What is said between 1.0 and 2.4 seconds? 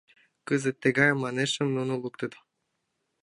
«манешым» нуно луктыт.